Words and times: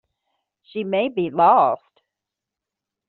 She 0.63 0.83
may 0.83 1.09
be 1.09 1.29
lost. 1.29 2.01